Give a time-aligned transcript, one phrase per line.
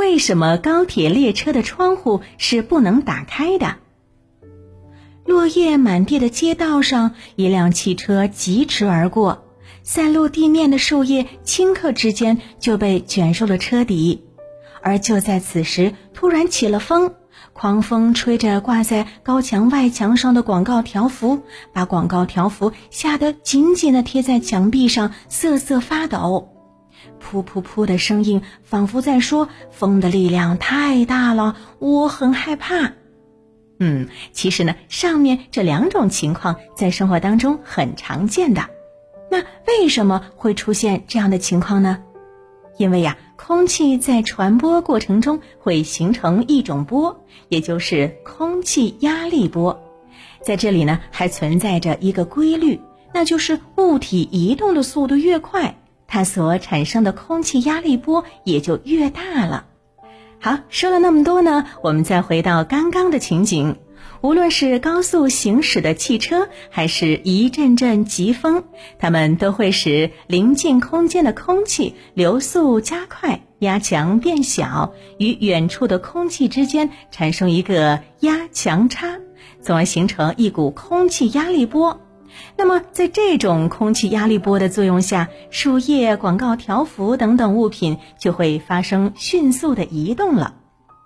[0.00, 3.76] 为什么高铁列车的窗户是不能打开的？
[5.26, 9.44] 落叶满地的街道上，一辆汽车疾驰而过，
[9.82, 14.24] 散落地面的树叶顷刻之间就被卷入了车底。
[14.80, 17.12] 而就在此时，突然起了风，
[17.52, 21.42] 狂风吹着挂在高墙外墙上的广告条幅，
[21.74, 26.48] 把广告条幅吓得紧紧地贴在墙壁上，瑟瑟发抖。
[27.20, 32.92] 噗噗噗的声音，仿佛在说：“风的力量太大了，我很害怕。”
[33.78, 38.68] 嗯，其实呢，上面这两种情况在生活当中很常见的。
[39.30, 42.02] 那为什么会出现这样的情况呢？
[42.76, 49.82] 因为呀，空气在传播过程中会形成一种波，也就是空气压力波。
[50.42, 52.80] 在这里呢，还存在着一个规律，
[53.14, 55.76] 那就是物体移动的速度越快，
[56.10, 59.64] 它所产生的空气压力波也就越大了。
[60.40, 63.76] 好，说了那么多呢，我们再回到刚刚的情景。
[64.22, 68.64] 无论是高速行驶的汽车，还是一阵阵疾风，
[68.98, 79.18] 它们都会使临近空间的空气流速加快，压强变小，与远处的空气之间产生一个压强差，
[79.62, 82.00] 从而形成一股空气压力波。
[82.56, 90.54] 那么，在这种空气压力波的作用下，树叶、广告条幅等等物品就会发生迅速的移动了。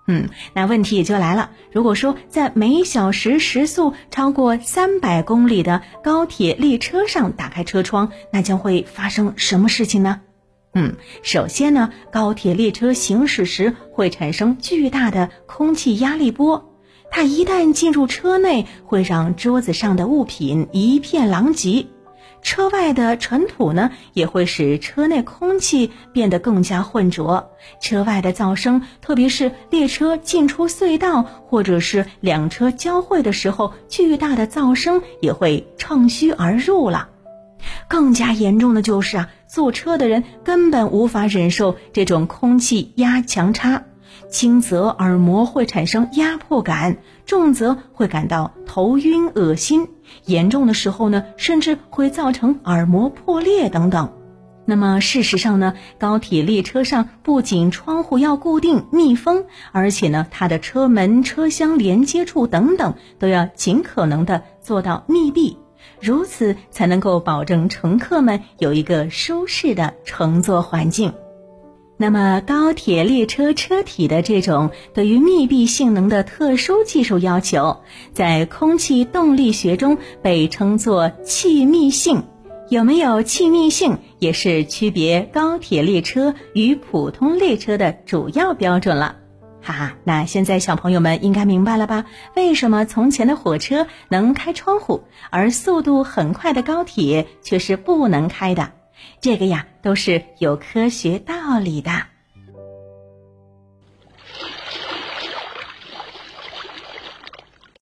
[0.07, 1.49] 嗯，那问题也就来了。
[1.71, 10.21] 如果说在每小时时速超过三百公里的高铁列车上打开车窗，那将会发生什么事情呢？
[10.75, 16.74] 嗯，首先呢，高铁列车行驶时会产生巨大的空气压力波，
[17.09, 21.87] 它一旦进入车内，会让桌子上的物品一片狼藉。
[22.41, 27.49] 车外的尘土呢，也会使车内空气变得更加浑浊。
[27.79, 37.09] 车外的噪声，特别是列车进出隧道，或者是两车交汇的时候，巨大的噪声也会乘虚而入了。
[37.87, 43.85] 更加严重的就是啊，坐车的人根本无法忍受这种空气压强差。
[44.29, 49.87] 轻则耳膜会产生压迫感，重则会感到头晕恶心，
[50.25, 54.11] 严重的时候呢，甚至会造成耳膜破裂等等。
[54.67, 65.55] 那么事实上呢，高铁列车上不仅窗户要固定密封，而且呢，它的车门、车厢连接处等等都要尽可能的做到密闭，
[66.01, 71.13] 如此才能够保证乘客们有一个舒适的乘坐环境。
[71.97, 77.77] 那么，高铁列车车体的这种对于密闭性能的特殊技术要求，
[78.11, 82.23] 在空气动力学中被称作气密性。
[82.67, 89.15] 有没有气密性，也是区别高铁列车与普通列车的主要标准了。
[89.61, 92.05] 哈哈，那现在小朋友们应该明白了吧？
[92.35, 98.71] 为什么从前的火车能开窗户，而速度很快的高铁却是不能开的？
[99.21, 102.14] 这个呀，都是有科学道理的。